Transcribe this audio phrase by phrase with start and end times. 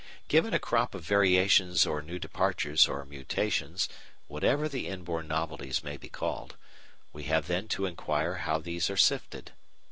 [0.27, 3.87] Given a crop of variations or new departures or mutations,
[4.25, 6.57] whatever the inborn novelties may be called,
[7.13, 9.51] we have then to inquire how these are sifted.